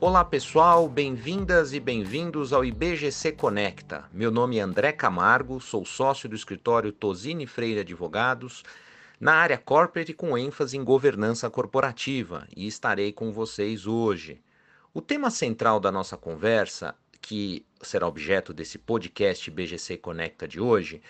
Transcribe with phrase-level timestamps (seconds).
[0.00, 4.04] Olá pessoal, bem-vindas e bem-vindos ao IBGC Conecta.
[4.12, 8.62] Meu nome é André Camargo, sou sócio do escritório Tosini Freire Advogados,
[9.18, 14.40] na área corporate com ênfase em governança corporativa, e estarei com vocês hoje.
[14.94, 21.02] O tema central da nossa conversa, que será objeto desse podcast IBGC Conecta de hoje,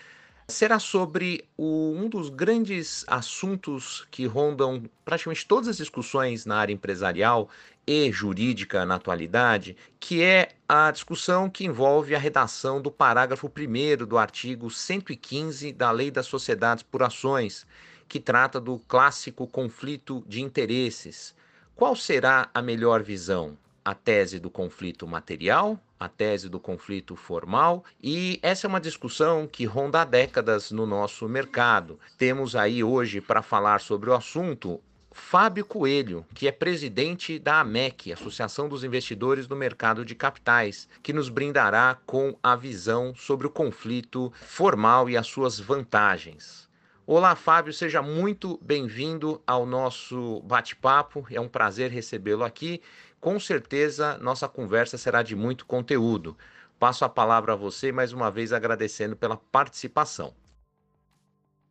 [0.49, 6.73] será sobre o, um dos grandes assuntos que rondam praticamente todas as discussões na área
[6.73, 7.49] empresarial
[7.85, 14.05] e jurídica na atualidade, que é a discussão que envolve a redação do parágrafo 1
[14.05, 17.65] do artigo 115 da Lei das Sociedades por Ações,
[18.07, 21.33] que trata do clássico conflito de interesses.
[21.75, 23.57] Qual será a melhor visão?
[23.83, 29.47] A tese do conflito material, a tese do conflito formal, e essa é uma discussão
[29.47, 31.99] que ronda há décadas no nosso mercado.
[32.17, 38.11] Temos aí hoje para falar sobre o assunto Fábio Coelho, que é presidente da AMEC,
[38.11, 43.49] Associação dos Investidores no Mercado de Capitais, que nos brindará com a visão sobre o
[43.49, 46.69] conflito formal e as suas vantagens.
[47.11, 51.25] Olá, Fábio, seja muito bem-vindo ao nosso bate-papo.
[51.31, 52.81] É um prazer recebê-lo aqui.
[53.19, 56.37] Com certeza, nossa conversa será de muito conteúdo.
[56.79, 60.33] Passo a palavra a você mais uma vez agradecendo pela participação.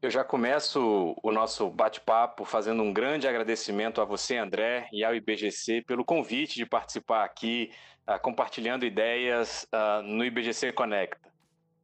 [0.02, 5.14] Eu já começo o nosso bate-papo fazendo um grande agradecimento a você, André, e ao
[5.14, 7.70] IBGC pelo convite de participar aqui,
[8.06, 11.32] uh, compartilhando ideias uh, no IBGC Conecta.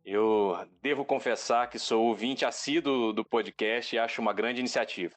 [0.04, 5.16] Eu devo confessar que sou ouvinte assíduo do podcast e acho uma grande iniciativa.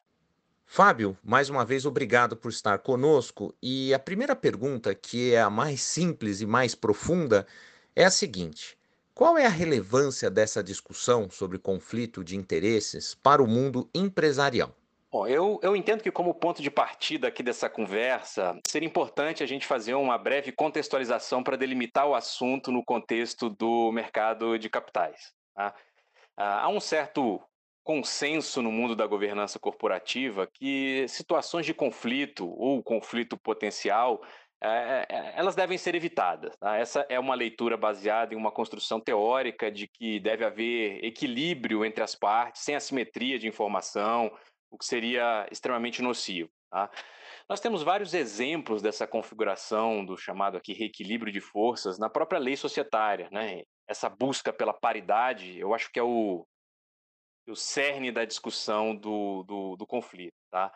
[0.70, 3.54] Fábio, mais uma vez obrigado por estar conosco.
[3.60, 7.46] E a primeira pergunta, que é a mais simples e mais profunda,
[7.96, 8.76] é a seguinte:
[9.14, 14.76] qual é a relevância dessa discussão sobre conflito de interesses para o mundo empresarial?
[15.10, 19.46] Bom, eu, eu entendo que, como ponto de partida aqui dessa conversa, seria importante a
[19.46, 25.32] gente fazer uma breve contextualização para delimitar o assunto no contexto do mercado de capitais.
[25.54, 25.74] Tá?
[26.36, 27.40] Ah, há um certo
[27.88, 34.20] consenso no mundo da governança corporativa que situações de conflito ou conflito potencial
[34.62, 36.54] é, elas devem ser evitadas.
[36.58, 36.76] Tá?
[36.76, 42.04] Essa é uma leitura baseada em uma construção teórica de que deve haver equilíbrio entre
[42.04, 44.30] as partes, sem assimetria de informação,
[44.70, 46.50] o que seria extremamente nocivo.
[46.70, 46.90] Tá?
[47.48, 52.54] Nós temos vários exemplos dessa configuração do chamado aqui reequilíbrio de forças na própria lei
[52.54, 53.30] societária.
[53.32, 53.62] Né?
[53.88, 56.46] Essa busca pela paridade, eu acho que é o,
[57.50, 60.36] o cerne da discussão do, do, do conflito.
[60.50, 60.72] Tá?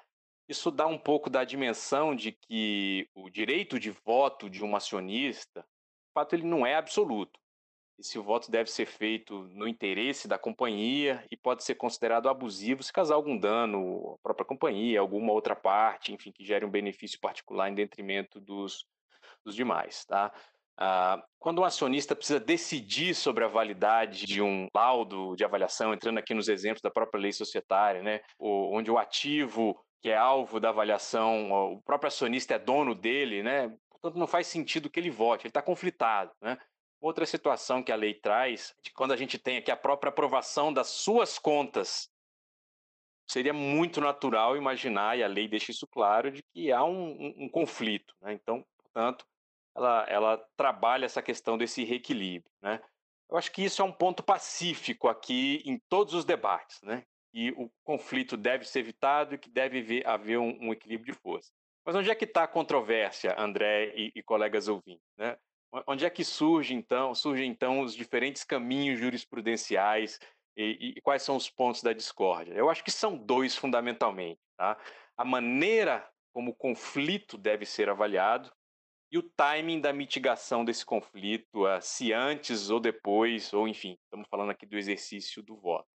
[0.49, 5.61] Isso dá um pouco da dimensão de que o direito de voto de um acionista,
[5.61, 7.41] de fato, ele não é absoluto.
[7.99, 12.93] Esse voto deve ser feito no interesse da companhia e pode ser considerado abusivo se
[12.93, 17.71] causar algum dano à própria companhia, alguma outra parte, enfim, que gere um benefício particular
[17.71, 18.85] em detrimento dos,
[19.45, 20.05] dos demais.
[20.05, 20.33] Tá?
[20.85, 26.19] Ah, quando um acionista precisa decidir sobre a validade de um laudo de avaliação, entrando
[26.19, 30.71] aqui nos exemplos da própria lei societária, né, onde o ativo que é alvo da
[30.71, 33.73] avaliação, o próprio acionista é dono dele, né?
[33.91, 36.59] Portanto, não faz sentido que ele vote, ele está conflitado, né?
[37.01, 40.73] Outra situação que a lei traz, de quando a gente tem aqui a própria aprovação
[40.73, 42.09] das suas contas,
[43.31, 47.35] seria muito natural imaginar, e a lei deixa isso claro, de que há um, um,
[47.45, 48.13] um conflito.
[48.21, 48.33] Né?
[48.33, 49.25] Então, portanto,
[49.75, 52.51] ela, ela trabalha essa questão desse reequilíbrio.
[52.61, 52.81] Né?
[53.31, 56.81] Eu acho que isso é um ponto pacífico aqui em todos os debates.
[56.83, 57.05] Né?
[57.33, 61.51] e o conflito deve ser evitado e que deve haver um, um equilíbrio de força.
[61.85, 65.03] Mas onde é que está a controvérsia, André e, e colegas ouvintes?
[65.17, 65.37] Né?
[65.87, 70.21] Onde é que surge então, surgem então os diferentes caminhos jurisprudenciais
[70.55, 72.53] e, e, quais são os pontos da discórdia?
[72.53, 74.41] Eu acho que são dois fundamentalmente.
[74.57, 74.77] Tá?
[75.17, 78.53] A maneira como o conflito deve ser avaliado
[79.13, 84.51] e o timing da mitigação desse conflito, se antes ou depois, ou enfim, estamos falando
[84.51, 85.87] aqui do exercício do voto.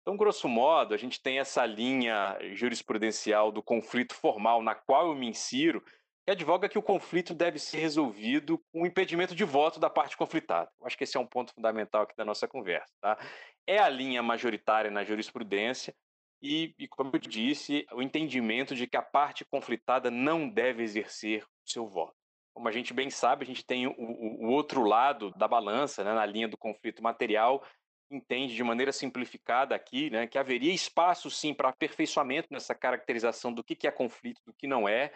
[0.00, 5.14] Então, grosso modo, a gente tem essa linha jurisprudencial do conflito formal na qual eu
[5.14, 5.84] me insiro,
[6.24, 10.16] que advoga que o conflito deve ser resolvido com o impedimento de voto da parte
[10.16, 10.70] conflitada.
[10.80, 12.90] Eu acho que esse é um ponto fundamental aqui da nossa conversa.
[12.98, 13.18] Tá?
[13.66, 15.94] É a linha majoritária na jurisprudência
[16.40, 21.44] e, e, como eu disse, o entendimento de que a parte conflitada não deve exercer
[21.44, 22.23] o seu voto.
[22.54, 26.14] Como a gente bem sabe, a gente tem o, o, outro lado da balança, né,
[26.14, 27.64] na linha do conflito material,
[28.10, 33.64] entende de maneira simplificada aqui, né, que haveria espaço sim para aperfeiçoamento nessa caracterização do
[33.64, 35.12] que, que é conflito, do que não é,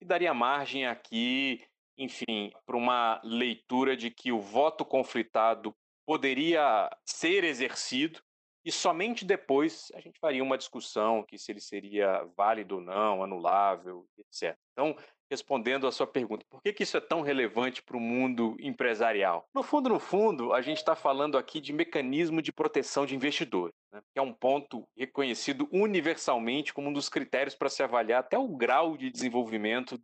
[0.00, 1.62] e daria margem aqui,
[1.96, 5.74] enfim, para uma leitura de que o voto conflitado
[6.06, 8.20] poderia ser exercido
[8.64, 13.22] e somente depois a gente faria uma discussão que se ele seria válido ou não,
[13.22, 14.56] anulável, etc.
[14.72, 14.96] Então,
[15.30, 19.46] respondendo à sua pergunta, por que, que isso é tão relevante para o mundo empresarial?
[19.54, 23.74] No fundo, no fundo, a gente está falando aqui de mecanismo de proteção de investidores,
[23.92, 24.00] né?
[24.12, 28.48] que é um ponto reconhecido universalmente como um dos critérios para se avaliar até o
[28.48, 30.00] grau de desenvolvimento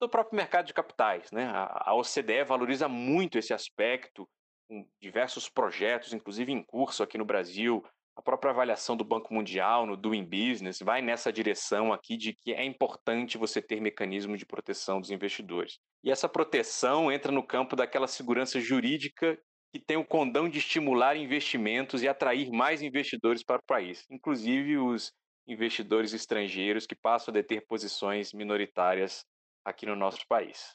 [0.00, 1.30] do próprio mercado de capitais.
[1.32, 1.50] Né?
[1.52, 4.28] A OCDE valoriza muito esse aspecto,
[4.68, 7.82] com diversos projetos, inclusive em curso aqui no Brasil,
[8.18, 12.52] a própria avaliação do Banco Mundial no Doing Business vai nessa direção aqui de que
[12.52, 15.78] é importante você ter mecanismo de proteção dos investidores.
[16.02, 19.38] E essa proteção entra no campo daquela segurança jurídica
[19.72, 24.78] que tem o condão de estimular investimentos e atrair mais investidores para o país, inclusive
[24.78, 25.12] os
[25.46, 29.24] investidores estrangeiros que passam a deter posições minoritárias
[29.64, 30.74] aqui no nosso país.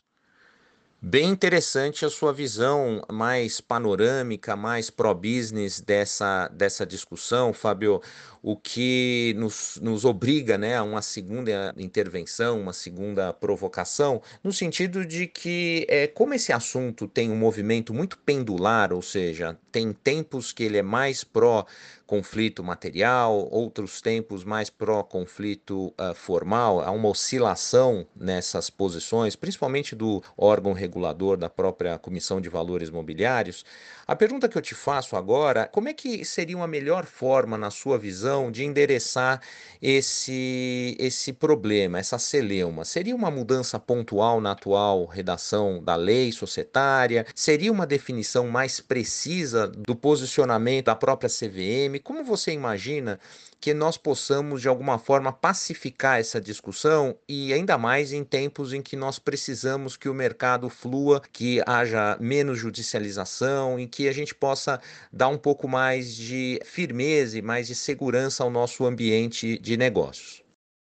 [1.06, 8.02] Bem interessante a sua visão mais panorâmica, mais pró-business dessa, dessa discussão, Fábio,
[8.42, 15.06] o que nos, nos obriga né, a uma segunda intervenção, uma segunda provocação, no sentido
[15.06, 20.54] de que, é, como esse assunto tem um movimento muito pendular, ou seja, tem tempos
[20.54, 21.66] que ele é mais pró
[22.14, 26.80] conflito material, outros tempos mais pró-conflito uh, formal.
[26.80, 33.66] Há uma oscilação nessas posições, principalmente do órgão regulador da própria Comissão de Valores Mobiliários.
[34.06, 37.72] A pergunta que eu te faço agora, como é que seria uma melhor forma, na
[37.72, 39.42] sua visão, de endereçar
[39.82, 42.86] esse, esse problema, essa celeuma?
[42.86, 47.26] Seria uma mudança pontual na atual redação da lei societária?
[47.34, 52.03] Seria uma definição mais precisa do posicionamento da própria CVM?
[52.04, 53.18] Como você imagina
[53.62, 58.82] que nós possamos, de alguma forma, pacificar essa discussão e ainda mais em tempos em
[58.82, 64.36] que nós precisamos que o mercado flua, que haja menos judicialização, em que a gente
[64.36, 64.82] possa
[65.14, 70.43] dar um pouco mais de firmeza e mais de segurança ao nosso ambiente de negócios?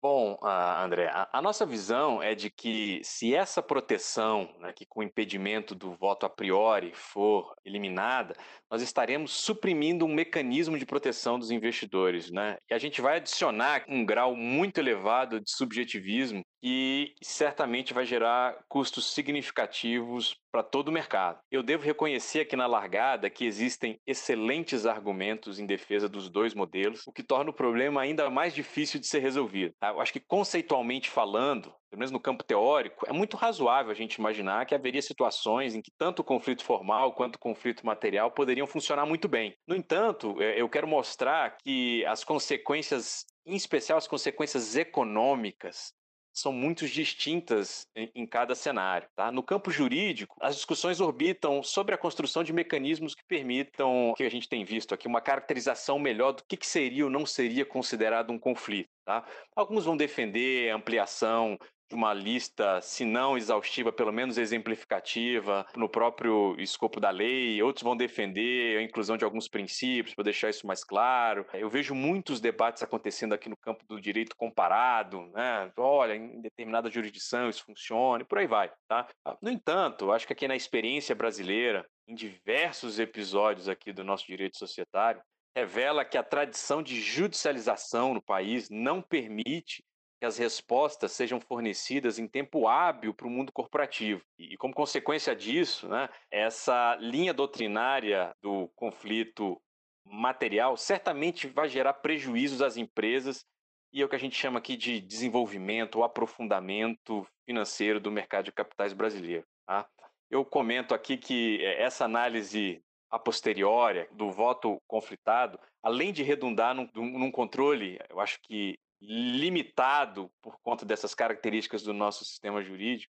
[0.08, 5.00] Bom, ah, André, a, nossa visão é de que se essa proteção, né, que com
[5.00, 8.36] o impedimento do voto a priori for eliminada,
[8.70, 12.56] nós estaremos suprimindo um mecanismo de proteção dos investidores, né?
[12.70, 18.56] E a gente vai adicionar um grau muito elevado de subjetivismo e certamente vai gerar
[18.68, 21.38] custos significativos para todo o mercado.
[21.50, 27.06] Eu devo reconhecer aqui na largada que existem excelentes argumentos em defesa dos dois modelos,
[27.06, 29.74] o que torna o problema ainda mais difícil de ser resolvido.
[29.78, 29.90] Tá?
[29.90, 34.14] Eu acho que conceitualmente falando, pelo menos no campo teórico, é muito razoável a gente
[34.14, 38.66] imaginar que haveria situações em que tanto o conflito formal quanto o conflito material poderiam
[38.66, 39.54] funcionar muito bem.
[39.68, 45.92] No entanto, é, eu quero mostrar que as consequências em especial as consequências econômicas
[46.36, 49.08] são muito distintas em, cada cenário.
[49.16, 49.32] Tá?
[49.32, 54.30] No campo jurídico, as discussões orbitam sobre a construção de mecanismos que permitam, que a
[54.30, 58.30] gente tem visto aqui, uma caracterização melhor do que, que seria ou não seria considerado
[58.30, 58.90] um conflito.
[59.06, 59.24] Tá?
[59.54, 61.58] Alguns vão defender ampliação
[61.92, 67.62] uma lista, se não exaustiva, pelo menos exemplificativa, no próprio escopo da lei.
[67.62, 71.46] Outros vão defender a inclusão de alguns princípios para deixar isso mais claro.
[71.54, 75.70] Eu vejo muitos debates acontecendo aqui no campo do direito comparado, né?
[75.76, 79.06] Olha, em determinada jurisdição isso funciona e por aí vai, tá?
[79.40, 84.56] No entanto, acho que aqui na experiência brasileira, em diversos episódios aqui do nosso direito
[84.56, 85.20] societário,
[85.56, 89.82] revela que a tradição de judicialização no país não permite
[90.18, 94.22] que as respostas sejam fornecidas em tempo hábil para o mundo corporativo.
[94.38, 99.60] E, como consequência disso, né, essa linha doutrinária do conflito
[100.04, 103.44] material certamente vai gerar prejuízos às empresas
[103.92, 108.44] e é o que a gente chama aqui de desenvolvimento ou aprofundamento financeiro do mercado
[108.44, 109.44] de capitais brasileiro.
[109.66, 109.86] Tá?
[110.30, 116.74] Eu comento aqui que eh, essa análise a posteriori do voto conflitado, além de redundar
[116.74, 123.12] num, num, controle, eu acho que limitado por conta dessas características do nosso sistema jurídico,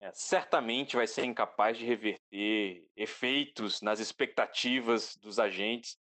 [0.00, 5.96] é, certamente vai ser incapaz de reverter efeitos nas expectativas dos agentes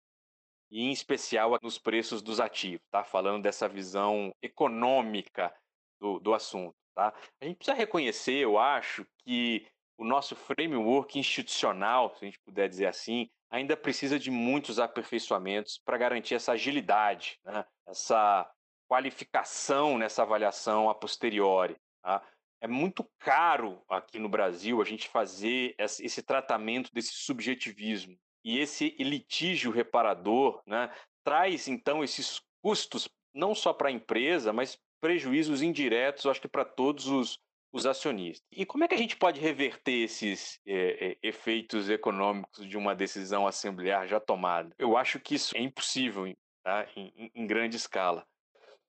[0.72, 3.03] e, em especial, nos preços dos ativos, tá?
[3.03, 5.53] Falando dessa visão econômica
[6.00, 7.13] do, do assunto, tá?
[7.39, 12.68] A gente precisa reconhecer, eu acho, que o nosso framework institucional, se a gente puder
[12.68, 17.63] dizer assim, ainda precisa de muitos aperfeiçoamentos para garantir essa agilidade, né?
[17.88, 18.51] essa
[18.93, 21.75] qualificação nessa avaliação a posteriori.
[22.03, 22.21] Tá?
[22.62, 28.15] É muito caro aqui no Brasil a gente fazer esse tratamento desse subjetivismo.
[28.45, 34.77] E esse litígio reparador né, traz, então, esses custos, não só para a empresa, mas
[35.01, 37.39] prejuízos indiretos, acho que para todos os,
[37.73, 38.45] os acionistas.
[38.51, 43.47] E como é que a gente pode reverter esses é, efeitos econômicos de uma decisão
[43.47, 44.75] assemblear já tomada?
[44.77, 46.31] Eu acho que isso é impossível
[46.63, 46.88] tá?
[46.95, 48.23] em, em grande escala.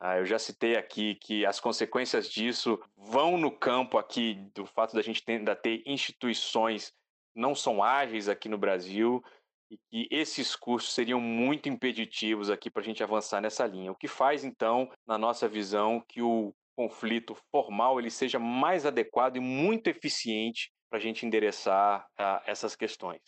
[0.06, 4.94] Ah, eu já citei aqui que as consequências disso vão no campo aqui do fato
[4.94, 6.92] da gente ainda ter instituições
[7.34, 9.24] não são ágeis aqui no Brasil
[9.70, 13.92] e que esses custos seriam muito impeditivos aqui para a gente avançar nessa linha.
[13.92, 19.38] O que faz, então, na nossa visão, que o conflito formal ele seja mais adequado
[19.38, 23.22] e muito eficiente para a gente endereçar uh, essas questões.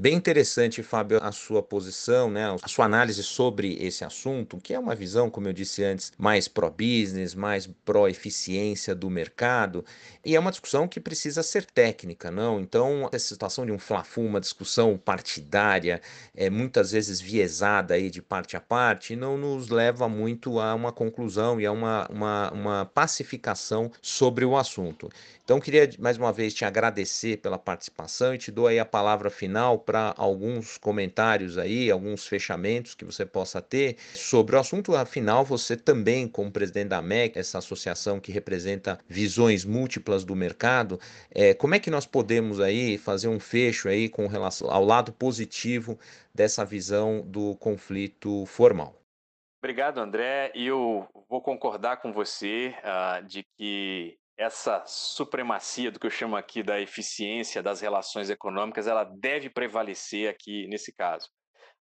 [0.00, 4.78] Bem interessante, Fábio, a sua posição, né, a sua análise sobre esse assunto, que é
[4.78, 9.84] uma visão, como eu disse antes, mais pró-business, mais pró-eficiência do mercado,
[10.24, 12.60] e é uma discussão que precisa ser técnica, não?
[12.60, 16.00] Então, essa situação de um fla-fu, uma discussão partidária,
[16.32, 20.92] é muitas vezes viesada aí de parte a parte, não nos leva muito a uma
[20.92, 25.08] conclusão e a uma, uma, uma pacificação sobre o assunto.
[25.42, 29.30] Então, queria mais uma vez te agradecer pela participação e te dou aí a palavra
[29.30, 34.94] final para alguns comentários aí, alguns fechamentos que você possa ter sobre o assunto.
[34.94, 41.00] Afinal, você também, como presidente da MEC, essa associação que representa visões múltiplas do mercado,
[41.30, 45.10] é, como é que nós podemos aí fazer um fecho aí com relação ao lado
[45.10, 45.98] positivo
[46.34, 48.94] dessa visão do conflito formal?
[49.62, 50.52] Obrigado, André.
[50.54, 56.62] Eu vou concordar com você uh, de que essa supremacia do que eu chamo aqui
[56.62, 61.28] da eficiência das relações econômicas, ela deve prevalecer aqui nesse caso.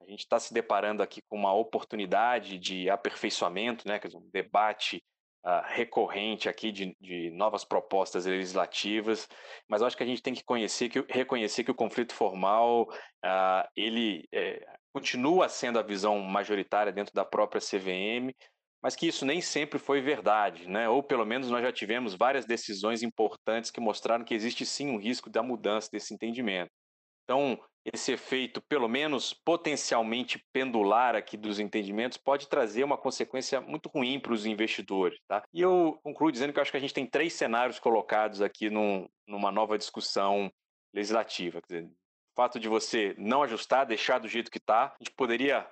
[0.02, 5.02] A gente está se deparando aqui com uma oportunidade de aperfeiçoamento, né, um debate
[5.46, 9.26] uh, recorrente aqui de, de, novas propostas legislativas,
[9.66, 12.82] mas acho que a gente tem que conhecer, que, reconhecer que o conflito formal
[13.24, 18.34] uh, ele é, continua sendo a visão majoritária dentro da própria CVM,
[18.82, 20.88] mas que isso nem sempre foi verdade, né?
[20.88, 24.98] Ou pelo menos nós já tivemos várias decisões importantes que mostraram que existe sim um
[24.98, 26.70] risco da mudança desse entendimento.
[27.22, 33.88] Então, esse efeito, pelo menos potencialmente pendular aqui dos entendimentos, pode trazer uma consequência muito
[33.88, 35.18] ruim para os investidores.
[35.28, 35.42] Tá?
[35.52, 38.68] E eu concluo dizendo que eu acho que a gente tem três cenários colocados aqui
[38.68, 40.52] num, numa nova discussão
[40.92, 41.60] legislativa.
[41.62, 45.14] Quer dizer, o fato de você não ajustar, deixar do jeito que está, a gente
[45.14, 45.68] poderia,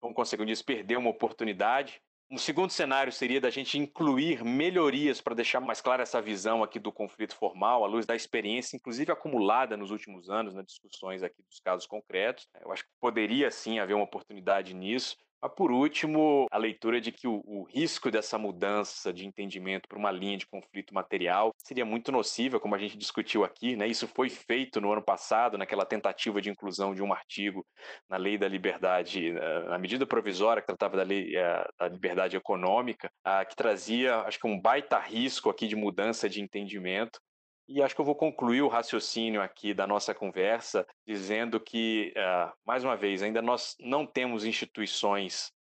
[0.00, 5.34] como consequência disso, perder uma oportunidade um segundo cenário seria da gente incluir melhorias para
[5.34, 9.76] deixar mais clara essa visão aqui do conflito formal, à luz da experiência, inclusive acumulada
[9.76, 12.46] nos últimos anos, nas discussões aqui dos casos concretos.
[12.60, 15.16] Eu acho que poderia sim haver uma oportunidade nisso.
[15.40, 19.98] Mas, por último, a leitura de que o, o risco dessa mudança de entendimento para
[19.98, 23.76] uma linha de conflito material seria muito nociva, como a gente discutiu aqui.
[23.76, 23.86] Né?
[23.86, 27.64] Isso foi feito no ano passado, naquela tentativa de inclusão de um artigo
[28.08, 29.32] na Lei da Liberdade,
[29.68, 33.10] na medida provisória que tratava da Lei eh, da Liberdade Econômica,
[33.48, 37.20] que trazia, acho que, um baita risco aqui de mudança de entendimento.
[37.68, 42.50] E acho que eu vou concluir o raciocínio aqui da nossa conversa dizendo que, uh,
[42.64, 45.52] mais uma vez, ainda nós não temos instituições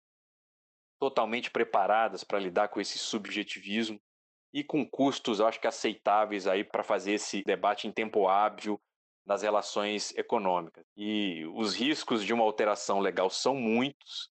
[1.01, 4.01] totalmente preparadas para lidar com esse subjetivismo
[4.55, 8.81] e com custos, acho que aceitáveis aí para fazer esse debate em tempo hábil
[9.27, 10.87] das relações econômicas.
[10.97, 14.31] E os riscos de uma alteração legal são muitos,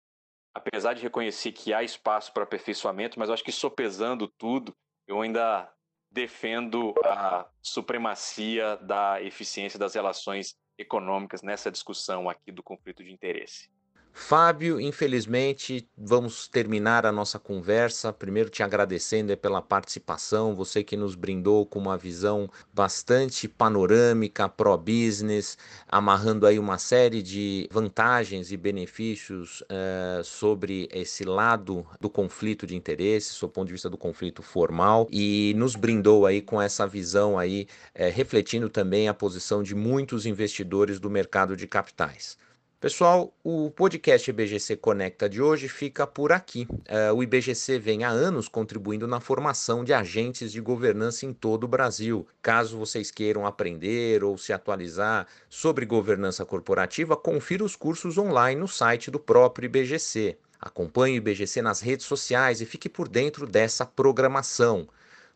[0.56, 4.76] apesar de reconhecer que há espaço para aperfeiçoamento, mas acho que sopesando tudo,
[5.08, 5.72] eu ainda
[6.12, 13.70] defendo a supremacia da eficiência das relações econômicas nessa discussão aqui do conflito de interesse.
[14.12, 18.12] Fábio, infelizmente, vamos terminar a nossa conversa.
[18.12, 25.58] Primeiro, te agradecendo pela participação, você que nos brindou com uma visão bastante panorâmica, pró-business,
[25.88, 32.76] amarrando aí uma série de vantagens e benefícios uh, sobre esse lado do conflito de
[32.76, 37.40] interesse, do ponto de vista do conflito formal, e nos brindou aí com essa visão
[37.40, 42.38] aí, uh, refletindo também a posição de muitos investidores do mercado de capitais.
[42.82, 46.66] Pessoal, o podcast IBGC Conecta de hoje fica por aqui.
[46.72, 51.66] Uh, o IBGC vem há anos contribuindo na formação de agentes de governança em todo
[51.66, 52.26] o Brasil.
[52.42, 58.68] Caso vocês queiram aprender ou se atualizar sobre governança corporativa, confira os cursos online no
[58.68, 60.38] site do próprio IBGC.
[60.58, 64.88] Acompanhe o IBGC nas redes sociais e fique por dentro dessa programação.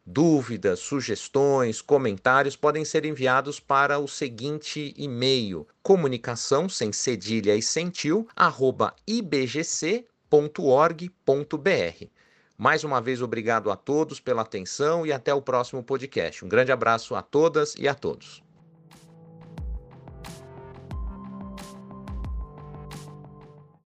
[0.05, 7.89] Dúvidas, sugestões, comentários podem ser enviados para o seguinte e-mail: comunicação sem cedilha e sem
[7.89, 10.05] tio, arroba ibgc.org.br.
[12.57, 16.43] Mais uma vez, obrigado a todos pela atenção e até o próximo podcast.
[16.43, 18.42] Um grande abraço a todas e a todos.